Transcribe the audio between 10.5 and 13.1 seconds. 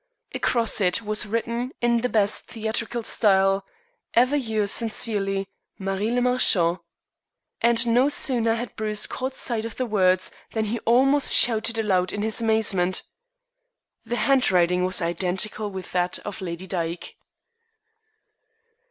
than he almost shouted aloud in his amazement.